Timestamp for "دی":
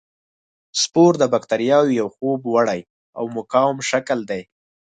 4.29-4.41